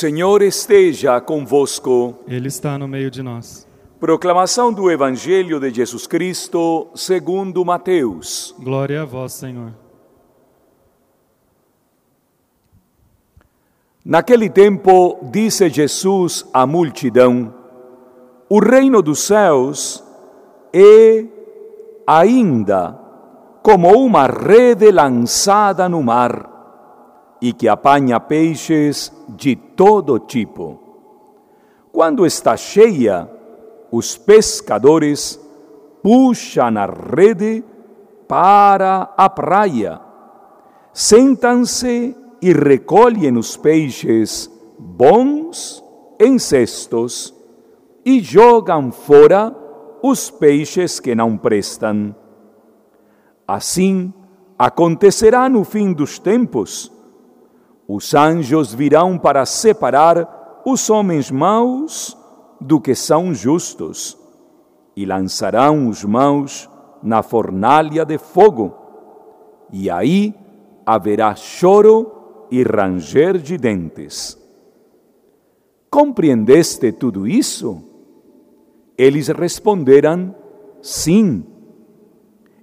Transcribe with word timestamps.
Senhor 0.00 0.42
esteja 0.42 1.20
convosco. 1.20 2.14
Ele 2.28 2.46
está 2.46 2.78
no 2.78 2.86
meio 2.86 3.10
de 3.10 3.20
nós. 3.20 3.66
Proclamação 3.98 4.72
do 4.72 4.88
Evangelho 4.88 5.58
de 5.58 5.70
Jesus 5.74 6.06
Cristo 6.06 6.86
segundo 6.94 7.64
Mateus. 7.64 8.54
Glória 8.60 9.02
a 9.02 9.04
vós, 9.04 9.32
Senhor. 9.32 9.72
Naquele 14.04 14.48
tempo, 14.48 15.18
disse 15.32 15.68
Jesus 15.68 16.46
à 16.54 16.64
multidão: 16.64 17.52
O 18.48 18.60
reino 18.60 19.02
dos 19.02 19.18
céus 19.18 20.04
é 20.72 21.24
ainda 22.06 22.96
como 23.64 23.90
uma 23.98 24.28
rede 24.28 24.92
lançada 24.92 25.88
no 25.88 26.04
mar 26.04 26.57
e 27.40 27.52
que 27.52 27.68
apanha 27.68 28.18
peixes 28.18 29.12
de 29.28 29.54
todo 29.54 30.18
tipo. 30.18 30.78
Quando 31.92 32.26
está 32.26 32.56
cheia, 32.56 33.28
os 33.90 34.16
pescadores 34.16 35.40
puxam 36.02 36.76
a 36.76 36.86
rede 36.86 37.64
para 38.26 39.12
a 39.16 39.28
praia, 39.28 40.00
sentam-se 40.92 42.14
e 42.40 42.52
recolhem 42.52 43.36
os 43.36 43.56
peixes 43.56 44.50
bons 44.78 45.82
em 46.20 46.38
cestos 46.38 47.34
e 48.04 48.20
jogam 48.20 48.92
fora 48.92 49.54
os 50.02 50.30
peixes 50.30 51.00
que 51.00 51.14
não 51.14 51.36
prestam. 51.36 52.14
Assim 53.46 54.12
acontecerá 54.58 55.48
no 55.48 55.64
fim 55.64 55.92
dos 55.92 56.18
tempos 56.18 56.92
os 57.88 58.14
anjos 58.14 58.74
virão 58.74 59.16
para 59.18 59.46
separar 59.46 60.60
os 60.66 60.90
homens 60.90 61.30
maus 61.30 62.14
do 62.60 62.78
que 62.78 62.94
são 62.94 63.32
justos 63.32 64.18
e 64.94 65.06
lançarão 65.06 65.88
os 65.88 66.04
maus 66.04 66.68
na 67.02 67.22
fornalha 67.22 68.04
de 68.04 68.18
fogo. 68.18 68.76
E 69.72 69.88
aí 69.88 70.34
haverá 70.84 71.34
choro 71.34 72.46
e 72.50 72.62
ranger 72.62 73.38
de 73.38 73.56
dentes. 73.56 74.36
Compreendeste 75.90 76.92
tudo 76.92 77.26
isso? 77.26 77.82
Eles 78.98 79.28
responderam: 79.28 80.34
Sim. 80.82 81.42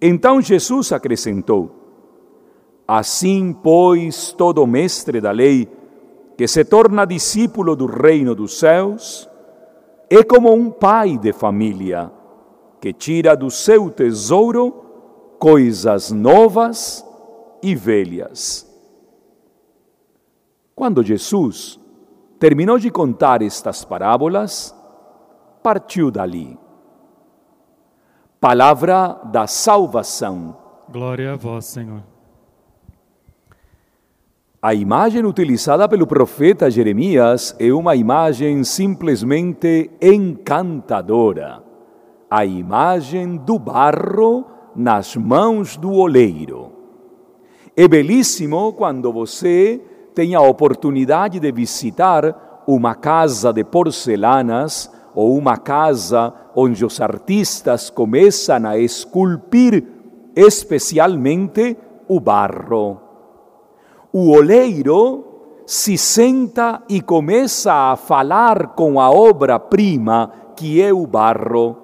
Então 0.00 0.40
Jesus 0.40 0.92
acrescentou: 0.92 1.79
Assim, 2.92 3.52
pois, 3.52 4.32
todo 4.32 4.66
mestre 4.66 5.20
da 5.20 5.30
lei, 5.30 5.68
que 6.36 6.48
se 6.48 6.64
torna 6.64 7.04
discípulo 7.04 7.76
do 7.76 7.86
reino 7.86 8.34
dos 8.34 8.58
céus, 8.58 9.30
é 10.10 10.24
como 10.24 10.52
um 10.52 10.72
pai 10.72 11.16
de 11.16 11.32
família, 11.32 12.10
que 12.80 12.92
tira 12.92 13.36
do 13.36 13.48
seu 13.48 13.90
tesouro 13.90 14.72
coisas 15.38 16.10
novas 16.10 17.06
e 17.62 17.76
velhas. 17.76 18.68
Quando 20.74 21.04
Jesus 21.04 21.78
terminou 22.40 22.76
de 22.76 22.90
contar 22.90 23.40
estas 23.40 23.84
parábolas, 23.84 24.74
partiu 25.62 26.10
dali. 26.10 26.58
Palavra 28.40 29.20
da 29.26 29.46
salvação. 29.46 30.56
Glória 30.88 31.34
a 31.34 31.36
vós, 31.36 31.66
Senhor. 31.66 32.09
A 34.62 34.74
imagem 34.74 35.24
utilizada 35.24 35.88
pelo 35.88 36.06
profeta 36.06 36.70
Jeremias 36.70 37.56
é 37.58 37.72
uma 37.72 37.96
imagem 37.96 38.62
simplesmente 38.62 39.90
encantadora. 40.02 41.64
A 42.30 42.44
imagem 42.44 43.38
do 43.38 43.58
barro 43.58 44.44
nas 44.76 45.16
mãos 45.16 45.78
do 45.78 45.90
oleiro. 45.90 46.72
É 47.74 47.88
belíssimo 47.88 48.74
quando 48.74 49.10
você 49.10 49.80
tem 50.14 50.34
a 50.34 50.42
oportunidade 50.42 51.40
de 51.40 51.50
visitar 51.50 52.62
uma 52.66 52.94
casa 52.94 53.54
de 53.54 53.64
porcelanas 53.64 54.92
ou 55.14 55.38
uma 55.38 55.56
casa 55.56 56.34
onde 56.54 56.84
os 56.84 57.00
artistas 57.00 57.88
começam 57.88 58.66
a 58.66 58.76
esculpir 58.76 59.86
especialmente 60.36 61.78
o 62.06 62.20
barro 62.20 63.09
o 64.12 64.30
oleiro 64.32 65.24
se 65.64 65.96
senta 65.96 66.82
e 66.88 67.00
começa 67.00 67.72
a 67.72 67.96
falar 67.96 68.74
com 68.74 69.00
a 69.00 69.08
obra-prima, 69.08 70.32
que 70.56 70.82
é 70.82 70.92
o 70.92 71.06
barro, 71.06 71.76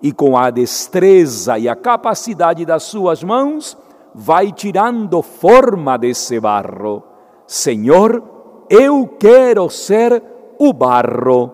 e 0.00 0.12
com 0.12 0.36
a 0.36 0.50
destreza 0.50 1.58
e 1.58 1.68
a 1.68 1.74
capacidade 1.74 2.64
das 2.64 2.84
suas 2.84 3.24
mãos, 3.24 3.76
vai 4.14 4.52
tirando 4.52 5.20
forma 5.20 5.98
desse 5.98 6.38
barro. 6.38 7.02
Senhor, 7.44 8.22
eu 8.70 9.08
quero 9.18 9.68
ser 9.68 10.22
o 10.56 10.72
barro, 10.72 11.50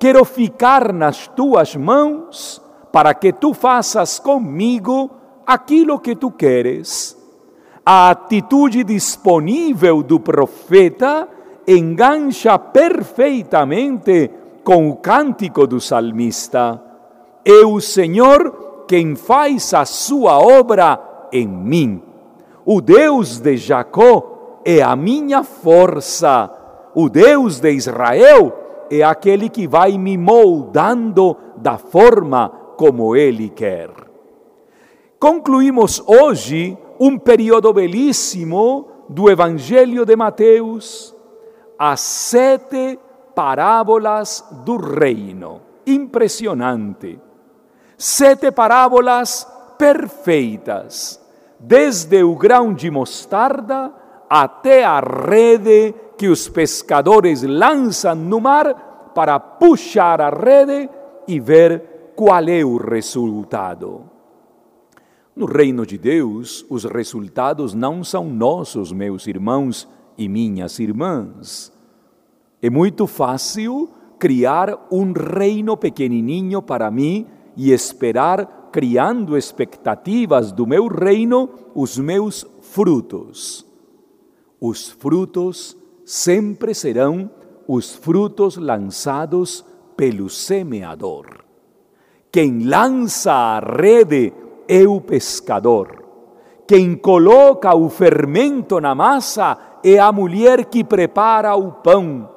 quero 0.00 0.24
ficar 0.24 0.92
nas 0.92 1.28
tuas 1.28 1.76
mãos 1.76 2.60
para 2.92 3.14
que 3.14 3.32
tu 3.32 3.54
faças 3.54 4.18
comigo 4.18 5.10
aquilo 5.46 6.00
que 6.00 6.16
tu 6.16 6.30
queres 6.30 7.23
a 7.84 8.10
atitude 8.10 8.82
disponível 8.82 10.02
do 10.02 10.18
profeta 10.18 11.28
engancha 11.66 12.58
perfeitamente 12.58 14.30
com 14.62 14.88
o 14.88 14.96
cântico 14.96 15.66
do 15.66 15.80
salmista. 15.80 16.82
É 17.44 17.64
o 17.66 17.80
Senhor 17.80 18.84
quem 18.88 19.14
faz 19.14 19.74
a 19.74 19.84
sua 19.84 20.38
obra 20.38 21.28
em 21.32 21.46
mim. 21.46 22.02
O 22.64 22.80
Deus 22.80 23.38
de 23.38 23.56
Jacó 23.56 24.60
é 24.64 24.82
a 24.82 24.96
minha 24.96 25.42
força. 25.42 26.50
O 26.94 27.10
Deus 27.10 27.60
de 27.60 27.70
Israel 27.70 28.86
é 28.90 29.02
aquele 29.02 29.50
que 29.50 29.66
vai 29.66 29.98
me 29.98 30.16
moldando 30.16 31.36
da 31.56 31.76
forma 31.76 32.48
como 32.76 33.14
Ele 33.14 33.50
quer. 33.50 33.90
Concluímos 35.18 36.02
hoje 36.06 36.78
um 36.98 37.18
período 37.18 37.72
belíssimo 37.72 38.88
do 39.08 39.30
Evangelho 39.30 40.04
de 40.04 40.16
Mateus, 40.16 41.14
as 41.78 42.00
sete 42.00 42.98
parábolas 43.34 44.44
do 44.64 44.76
reino. 44.76 45.60
Impressionante. 45.86 47.18
Sete 47.96 48.50
parábolas 48.50 49.46
perfeitas, 49.78 51.20
desde 51.58 52.22
o 52.22 52.34
grão 52.34 52.72
de 52.72 52.90
mostarda 52.90 53.92
até 54.28 54.84
a 54.84 55.00
rede 55.00 55.94
que 56.16 56.28
os 56.28 56.48
pescadores 56.48 57.42
lançam 57.42 58.14
no 58.14 58.40
mar 58.40 59.12
para 59.14 59.38
puxar 59.38 60.20
a 60.20 60.30
rede 60.30 60.88
e 61.28 61.38
ver 61.38 62.12
qual 62.16 62.48
é 62.48 62.64
o 62.64 62.76
resultado. 62.76 64.13
No 65.36 65.46
reino 65.46 65.84
de 65.84 65.98
Deus, 65.98 66.64
os 66.70 66.84
resultados 66.84 67.74
não 67.74 68.04
são 68.04 68.30
nossos, 68.30 68.92
meus 68.92 69.26
irmãos 69.26 69.88
e 70.16 70.28
minhas 70.28 70.78
irmãs. 70.78 71.72
É 72.62 72.70
muito 72.70 73.06
fácil 73.08 73.88
criar 74.16 74.86
um 74.92 75.12
reino 75.12 75.76
pequenininho 75.76 76.62
para 76.62 76.88
mim 76.88 77.26
e 77.56 77.72
esperar, 77.72 78.70
criando 78.70 79.36
expectativas 79.36 80.52
do 80.52 80.68
meu 80.68 80.86
reino, 80.86 81.50
os 81.74 81.98
meus 81.98 82.46
frutos. 82.60 83.66
Os 84.60 84.88
frutos 84.88 85.76
sempre 86.04 86.74
serão 86.74 87.28
os 87.66 87.92
frutos 87.92 88.56
lançados 88.56 89.64
pelo 89.96 90.30
semeador. 90.30 91.26
Quem 92.30 92.64
lança 92.64 93.32
a 93.32 93.58
rede 93.58 94.32
é 94.68 94.86
o 94.86 95.00
pescador. 95.00 96.04
Quem 96.66 96.94
coloca 96.94 97.74
o 97.74 97.90
fermento 97.90 98.80
na 98.80 98.94
massa 98.94 99.58
é 99.84 99.98
a 99.98 100.10
mulher 100.10 100.64
que 100.64 100.82
prepara 100.82 101.54
o 101.54 101.72
pão. 101.72 102.28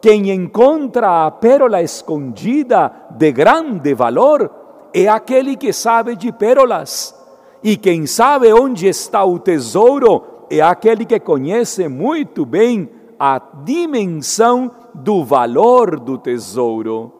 Quem 0.00 0.30
encontra 0.30 1.26
a 1.26 1.30
pérola 1.30 1.80
escondida 1.80 2.92
de 3.12 3.32
grande 3.32 3.94
valor 3.94 4.50
é 4.92 5.08
aquele 5.08 5.56
que 5.56 5.72
sabe 5.72 6.16
de 6.16 6.30
pérolas. 6.32 7.14
E 7.62 7.76
quem 7.76 8.06
sabe 8.06 8.52
onde 8.52 8.88
está 8.88 9.24
o 9.24 9.38
tesouro 9.38 10.22
é 10.50 10.60
aquele 10.60 11.06
que 11.06 11.18
conhece 11.18 11.88
muito 11.88 12.44
bem 12.44 12.90
a 13.18 13.40
dimensão 13.64 14.70
do 14.92 15.24
valor 15.24 15.98
do 15.98 16.18
tesouro. 16.18 17.12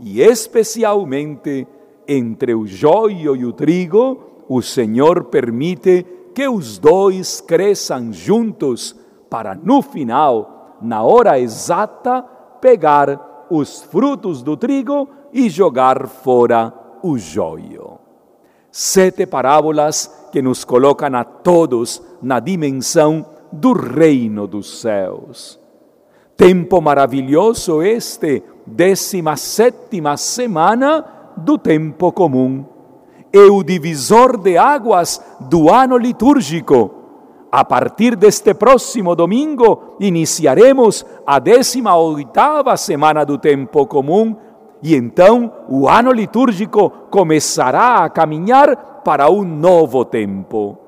E 0.00 0.22
especialmente 0.22 1.68
entre 2.12 2.52
o 2.54 2.66
joio 2.66 3.36
e 3.36 3.44
o 3.44 3.52
trigo, 3.52 4.44
o 4.48 4.60
Senhor 4.60 5.24
permite 5.24 6.04
que 6.34 6.48
os 6.48 6.76
dois 6.76 7.40
cresçam 7.40 8.12
juntos 8.12 8.96
para 9.30 9.54
no 9.54 9.80
final 9.80 10.78
na 10.82 11.02
hora 11.02 11.38
exata, 11.38 12.22
pegar 12.60 13.46
os 13.48 13.82
frutos 13.82 14.42
do 14.42 14.56
trigo 14.56 15.08
e 15.32 15.48
jogar 15.48 16.08
fora 16.08 16.72
o 17.02 17.16
joio. 17.16 17.98
Sete 18.72 19.26
parábolas 19.26 20.28
que 20.32 20.42
nos 20.42 20.64
colocam 20.64 21.14
a 21.14 21.24
todos 21.24 22.02
na 22.22 22.40
dimensão 22.40 23.24
do 23.52 23.72
reino 23.72 24.46
dos 24.46 24.80
céus. 24.80 25.58
Tempo 26.36 26.80
maravilhoso 26.80 27.82
este, 27.82 28.42
décima 28.66 29.36
sétima 29.36 30.16
semana 30.16 31.19
do 31.36 31.58
tempo 31.58 32.12
comum. 32.12 32.64
É 33.32 33.42
o 33.42 33.62
divisor 33.62 34.36
de 34.36 34.56
águas 34.58 35.22
do 35.40 35.72
ano 35.72 35.96
litúrgico. 35.96 36.90
A 37.52 37.64
partir 37.64 38.14
deste 38.14 38.54
próximo 38.54 39.16
domingo, 39.16 39.96
iniciaremos 39.98 41.04
a 41.26 41.38
décima 41.38 41.96
oitava 41.96 42.76
semana 42.76 43.24
do 43.24 43.38
tempo 43.38 43.86
comum 43.86 44.36
e 44.82 44.94
então 44.94 45.52
o 45.68 45.88
ano 45.88 46.12
litúrgico 46.12 46.90
começará 47.10 48.04
a 48.04 48.08
caminhar 48.08 49.02
para 49.04 49.30
um 49.30 49.44
novo 49.44 50.04
tempo. 50.04 50.78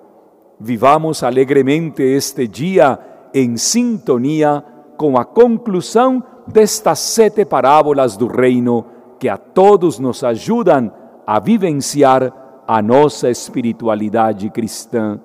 Vivamos 0.58 1.22
alegremente 1.22 2.02
este 2.02 2.46
dia 2.46 2.98
em 3.34 3.56
sintonia 3.56 4.64
com 4.96 5.18
a 5.18 5.24
conclusão 5.24 6.22
destas 6.46 7.00
sete 7.00 7.44
parábolas 7.44 8.16
do 8.16 8.26
reino 8.26 8.84
que 9.22 9.28
a 9.28 9.36
todos 9.36 10.00
nos 10.00 10.24
ajudam 10.24 10.90
a 11.24 11.38
vivenciar 11.38 12.64
a 12.66 12.82
nossa 12.82 13.30
espiritualidade 13.30 14.50
cristã. 14.50 15.20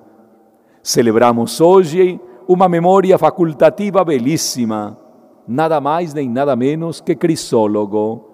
Celebramos 0.80 1.60
hoje 1.60 2.20
uma 2.46 2.68
memória 2.68 3.18
facultativa 3.18 4.04
belíssima, 4.04 4.96
nada 5.48 5.80
mais 5.80 6.14
nem 6.14 6.30
nada 6.30 6.54
menos 6.54 7.00
que 7.00 7.16
Crisólogo. 7.16 8.24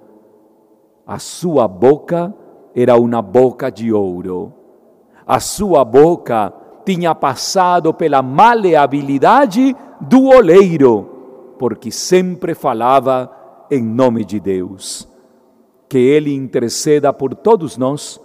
A 1.07 1.19
sua 1.19 1.67
boca 1.67 2.35
era 2.77 2.99
uma 2.99 3.23
boca 3.23 3.73
de 3.73 3.91
ouro. 3.91 4.53
A 5.27 5.41
sua 5.41 5.83
boca 5.83 6.53
tinha 6.85 7.15
passado 7.15 7.95
pela 7.95 8.21
maleabilidade 8.21 9.75
do 9.99 10.27
oleiro 10.27 11.57
porque 11.59 11.91
sempre 11.91 12.55
falava 12.55 13.31
em 13.71 13.83
nome 13.83 14.27
de 14.27 14.39
Deus. 14.39 15.14
Que 15.89 15.99
Ele 15.99 16.35
interceda 16.35 17.13
por 17.13 17.35
todos 17.35 17.77
nós 17.77 18.21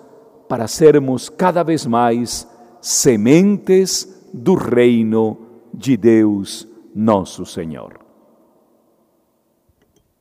para 0.48 0.68
sermos 0.68 1.30
cada 1.30 1.64
vez 1.64 1.86
mais 1.86 2.48
sementes 2.82 4.30
do 4.34 4.56
reino 4.56 5.38
de 5.74 5.96
Deus, 5.96 6.68
nosso 6.96 7.46
Senhor. 7.46 8.09